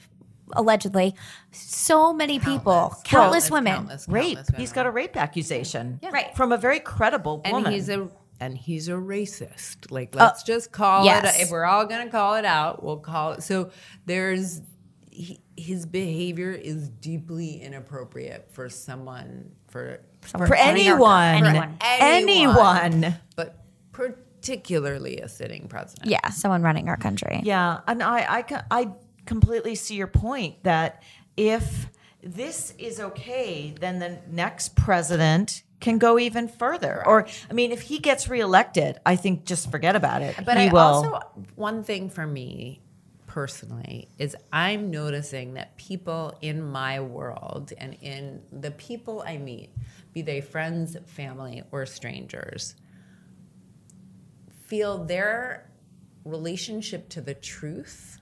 [0.53, 1.15] allegedly
[1.51, 3.73] so many people, countless, Countless, women.
[3.75, 4.35] countless, Rape.
[4.35, 4.75] countless He's women.
[4.75, 5.99] got a rape accusation.
[6.11, 6.35] Right.
[6.35, 7.71] From a very credible and woman.
[7.73, 8.09] he's a
[8.41, 9.91] and he's a racist.
[9.91, 11.39] Like let's uh, just call yes.
[11.39, 11.43] it.
[11.43, 13.43] If we're all gonna call it out, we'll call it.
[13.43, 13.71] So
[14.05, 14.61] there's
[15.09, 21.77] he, his behavior is deeply inappropriate for someone for for running our- anyone, anyone.
[23.01, 23.15] anyone.
[23.35, 23.60] but
[23.91, 26.09] particularly a sitting president.
[26.09, 27.41] Yeah, someone running our country.
[27.43, 28.89] Yeah, and I, I, I
[29.25, 31.03] completely see your point that
[31.37, 31.87] if
[32.23, 37.03] this is okay, then the next president can go even further.
[37.05, 40.35] Or, I mean, if he gets reelected, I think just forget about it.
[40.45, 40.79] But he I will.
[40.79, 41.19] also
[41.55, 42.81] one thing for me
[43.27, 49.69] personally is I'm noticing that people in my world and in the people I meet,
[50.13, 52.75] be they friends, family, or strangers,
[54.71, 55.69] feel their
[56.23, 58.21] relationship to the truth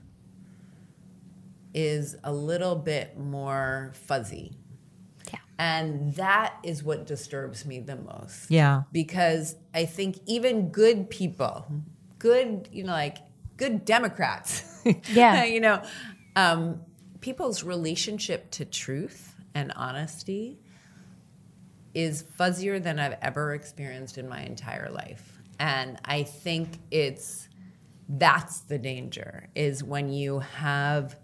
[1.72, 4.58] is a little bit more fuzzy.
[5.32, 5.38] Yeah.
[5.60, 8.82] And that is what disturbs me the most yeah.
[8.90, 11.70] because I think even good people,
[12.18, 13.18] good, you know, like
[13.56, 14.82] good Democrats,
[15.12, 15.44] Yeah.
[15.44, 15.80] you know,
[16.34, 16.80] um,
[17.20, 20.58] people's relationship to truth and honesty
[21.94, 25.39] is fuzzier than I've ever experienced in my entire life.
[25.60, 27.48] And I think it's
[28.08, 31.16] that's the danger is when you have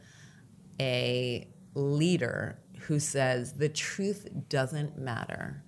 [0.78, 5.64] a leader who says the truth doesn't matter.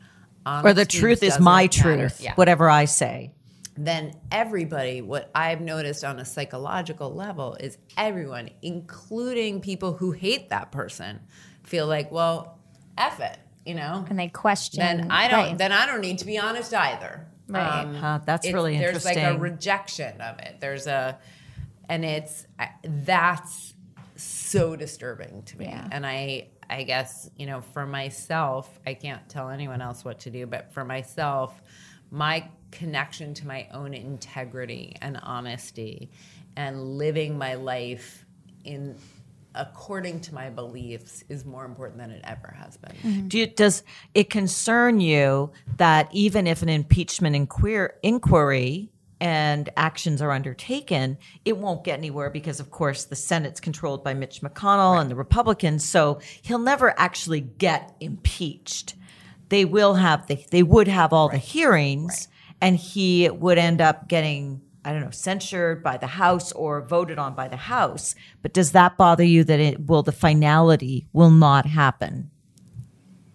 [0.47, 3.33] Or the truth is my matter." truth, Yeah whatever I say.
[3.81, 10.49] then everybody, what I've noticed on a psychological level is everyone, including people who hate
[10.49, 11.21] that person,
[11.63, 12.59] feel like, well,
[12.97, 14.05] F it, you know?
[14.11, 14.81] And they question.
[14.81, 15.59] Then I don't right.
[15.59, 17.29] then I don't need to be honest either.
[17.49, 17.81] Right.
[17.83, 20.57] Um, Huh, that's it's- really there's like a rejection of it.
[20.61, 21.19] There's a
[21.89, 22.47] and it's
[22.85, 23.75] that's
[24.17, 25.67] so disturbing to me.
[25.67, 25.89] Yeah.
[25.91, 30.31] And I I guess, you know, for myself, I can't tell anyone else what to
[30.31, 31.63] do, but for myself,
[32.11, 36.11] my connection to my own integrity and honesty
[36.57, 38.27] and living my life
[38.65, 38.97] in
[39.59, 42.93] according to my beliefs is more important than it ever has been.
[42.93, 43.29] Mm-hmm.
[43.29, 43.83] Do you, does
[44.15, 48.91] it concern you that even if an impeachment inquir- inquiry
[49.21, 54.15] and actions are undertaken, it won't get anywhere because, of course, the Senate's controlled by
[54.15, 58.95] Mitch McConnell and the Republicans, so he'll never actually get impeached.
[59.49, 62.29] They will have the, they would have all the hearings,
[62.61, 64.63] and he would end up getting.
[64.89, 68.15] I don't know, censured by the House or voted on by the House.
[68.41, 72.31] But does that bother you that it will the finality will not happen?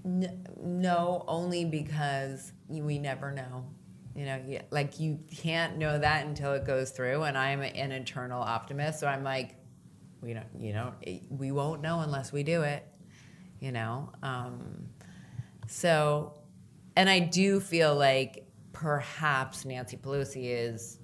[0.03, 3.65] No, only because we never know.
[4.15, 4.41] You know,
[4.71, 7.21] like you can't know that until it goes through.
[7.21, 9.55] And I'm an eternal optimist, so I'm like,
[10.21, 10.93] we don't, you know,
[11.29, 12.83] we won't know unless we do it.
[13.59, 14.09] you know.
[14.21, 14.89] Um,
[15.67, 16.33] so,
[16.95, 20.99] and I do feel like perhaps Nancy Pelosi is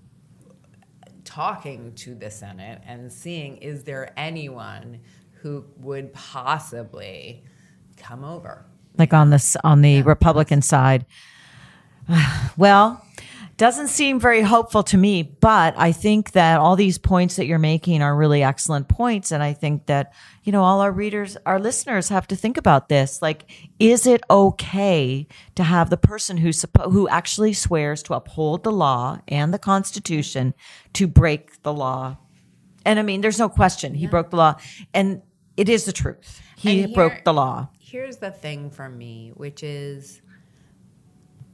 [1.30, 5.00] talking to the Senate and seeing is there anyone
[5.44, 7.44] who would possibly
[7.98, 8.66] come over.
[8.98, 11.06] like on this on the Republican side.
[12.58, 13.06] Well,
[13.60, 17.60] doesn't seem very hopeful to me, but I think that all these points that you're
[17.60, 20.14] making are really excellent points and I think that,
[20.46, 23.22] you know, all our readers, our listeners have to think about this.
[23.22, 28.64] Like is it okay to have the person who suppo- who actually swears to uphold
[28.64, 30.54] the law and the constitution
[30.94, 32.18] to break the law?
[32.86, 34.56] And I mean, there's no question he broke the law
[34.94, 35.22] and
[35.58, 36.42] it is the truth.
[36.56, 37.68] He here- broke the law.
[37.78, 40.22] Here's the thing for me, which is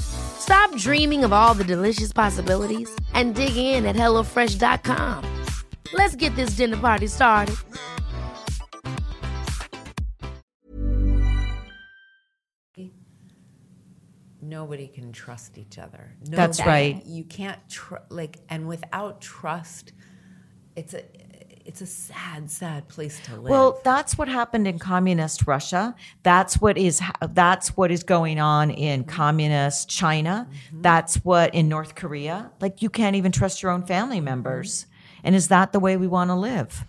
[0.00, 5.44] Stop dreaming of all the delicious possibilities and dig in at HelloFresh.com.
[5.92, 7.56] Let's get this dinner party started.
[14.46, 16.12] nobody can trust each other.
[16.22, 17.04] That's right.
[17.04, 19.92] You can't tr- like, and without trust,
[20.76, 21.02] it's a
[21.66, 23.50] it's a sad, sad place to live.
[23.50, 25.94] Well, that's what happened in communist Russia.
[26.22, 29.10] That's what is that's what is going on in mm-hmm.
[29.10, 30.48] communist China.
[30.48, 30.82] Mm-hmm.
[30.82, 32.50] That's what in North Korea.
[32.60, 34.26] Like you can't even trust your own family mm-hmm.
[34.26, 34.86] members.
[35.24, 36.84] And is that the way we want to live?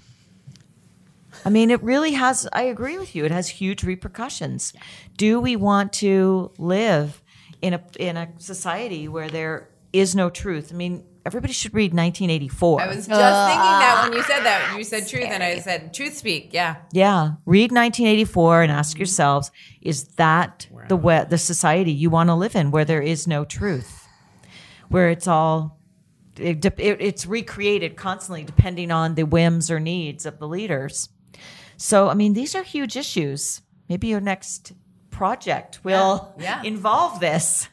[1.44, 3.26] I mean, it really has I agree with you.
[3.26, 4.74] It has huge repercussions.
[5.18, 7.22] Do we want to live
[7.62, 10.72] in a in a society where there is no truth?
[10.72, 12.82] I mean, everybody should read 1984.
[12.82, 15.94] I was just thinking that when you said that, you said truth, and I said
[15.94, 16.50] truth speak.
[16.54, 19.52] Yeah, Yeah, read 1984 and ask yourselves:
[19.82, 23.46] Is that the way, the society you want to live in, where there is no
[23.46, 24.08] truth,
[24.90, 25.78] where it's all
[26.38, 31.10] it, it, it's recreated constantly depending on the whims or needs of the leaders?
[31.78, 33.62] So, I mean, these are huge issues.
[33.90, 34.74] Maybe your next
[35.10, 36.62] project will Yeah.
[36.64, 37.70] involve this.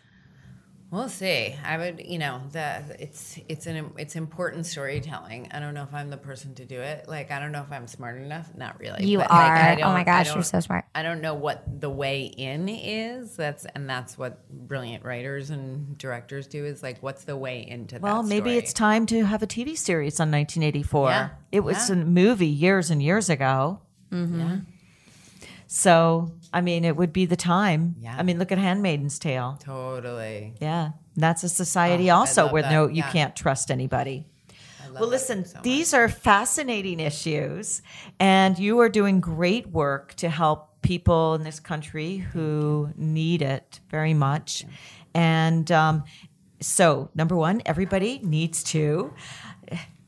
[0.95, 1.55] We'll see.
[1.65, 5.49] I would, you know, the it's it's an it's important storytelling.
[5.53, 7.09] I don't know if I'm the person to do it.
[7.09, 8.49] Like, I don't know if I'm smart enough.
[8.57, 9.05] Not really.
[9.05, 9.89] You but, like, are.
[9.89, 10.85] Oh my gosh, you're so smart.
[10.95, 13.37] I don't know what the way in is.
[13.37, 16.65] That's and that's what brilliant writers and directors do.
[16.65, 18.29] Is like, what's the way into Well, that?
[18.29, 18.57] maybe story?
[18.59, 21.09] it's time to have a TV series on 1984.
[21.11, 21.97] Yeah, It was yeah.
[21.97, 23.81] a movie years and years ago.
[24.13, 24.39] Mm-hmm.
[24.41, 24.57] Yeah.
[25.67, 27.97] So, I mean, it would be the time.
[28.01, 28.17] Yeah.
[28.19, 29.59] I mean, look at Handmaiden's Tale.
[29.63, 30.55] Totally.
[30.61, 30.91] Yeah.
[31.17, 32.71] That's a society Oh, also where that.
[32.71, 33.11] no, you Yeah.
[33.11, 34.27] can't trust anybody.
[34.93, 37.83] Well, listen, so these are fascinating issues,
[38.21, 43.81] and you are doing great work to help people in this country who need it
[43.91, 44.65] very much.
[45.13, 46.05] And um,
[46.61, 49.13] so, number one, everybody needs to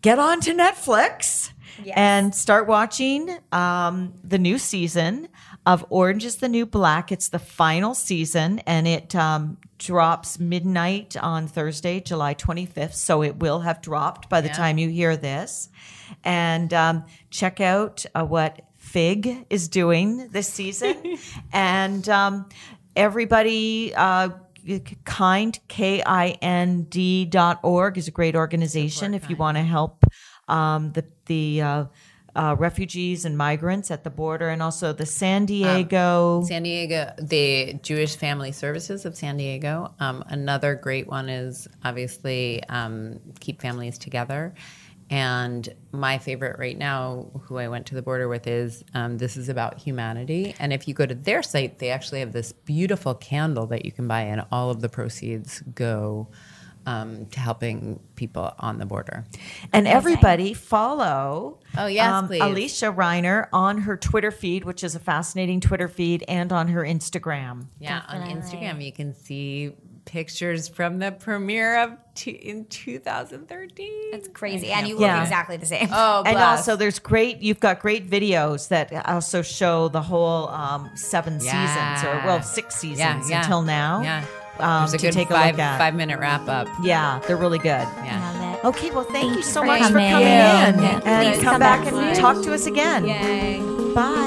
[0.02, 1.50] get on to Netflix
[1.94, 5.26] and start watching um, the new season
[5.66, 7.10] of Orange is the New Black.
[7.10, 12.94] It's the final season and it um, drops midnight on Thursday, July 25th.
[12.94, 15.68] So it will have dropped by the time you hear this.
[16.22, 21.18] And um, check out uh, what Fig is doing this season.
[21.52, 22.48] and um,
[22.94, 24.30] everybody, uh,
[25.04, 30.04] kind k-i-n-d dot org is a great organization if you want to help
[30.48, 31.84] um, the the uh,
[32.36, 37.74] uh, refugees and migrants at the border and also the san diego San Diego, the
[37.82, 39.94] Jewish Family Services of San Diego.
[40.00, 44.54] Um, another great one is obviously um, Keep Families Together.
[45.08, 49.36] And my favorite right now, who I went to the border with, is um, This
[49.36, 50.54] is About Humanity.
[50.58, 53.92] And if you go to their site, they actually have this beautiful candle that you
[53.92, 56.28] can buy, and all of the proceeds go
[56.86, 59.24] um, to helping people on the border.
[59.72, 62.40] and everybody follow um, Oh, yes, please.
[62.42, 66.82] Alysia Reiner on her twitter feed which is a fascinating twitter feed and on her
[66.82, 69.72] instagram Yeah, on Instagram you can see
[70.04, 73.88] pictures from the premiere of two, in 2013.
[74.14, 74.70] It's crazy.
[74.70, 75.14] And you Yeah.
[75.16, 75.88] look exactly the same.
[75.92, 80.90] Oh, and also there's great you've got great videos that also show the whole um,
[80.94, 83.42] seven seasons or well six seasons Yeah, yeah.
[83.42, 84.24] until now Yeah.
[84.60, 86.68] Um, There's a to good take a five, look at five minute wrap up.
[86.82, 87.66] yeah they're really good
[88.04, 88.32] Yeah.
[88.40, 88.64] Love it.
[88.66, 90.10] okay well thank, you you so for much for coming.
[90.10, 91.00] coming in Yeah.
[91.04, 93.60] and come come back back and talk to us again Yay.
[93.94, 94.25] bye